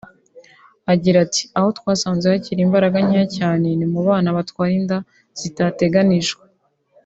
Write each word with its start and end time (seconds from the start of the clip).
Agira 0.93 1.17
ati 1.25 1.43
“Aho 1.57 1.69
twasanze 1.77 2.25
hakiri 2.31 2.59
imbaraga 2.67 2.97
nkeya 3.05 3.27
cyane 3.37 3.67
ni 3.79 3.85
mu 3.91 3.99
bana 4.07 4.29
batwara 4.37 4.73
inda 4.79 4.97
zitateganijwe 5.39 6.43